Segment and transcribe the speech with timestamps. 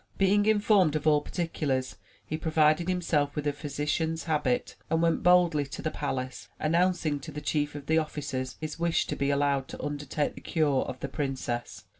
[0.17, 1.95] Being informed of all particulars,
[2.25, 7.31] he provided himself with a physician's habit and went boldly to the palace, announcing to
[7.31, 11.01] the chief of the officers his wish to be allowed to undertake the cure of
[11.01, 11.83] the princess.